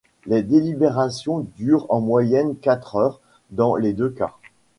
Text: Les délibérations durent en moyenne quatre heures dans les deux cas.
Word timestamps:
Les 0.25 0.41
délibérations 0.41 1.45
durent 1.57 1.85
en 1.89 2.01
moyenne 2.01 2.55
quatre 2.55 2.95
heures 2.95 3.19
dans 3.51 3.75
les 3.75 3.93
deux 3.93 4.09
cas. 4.09 4.33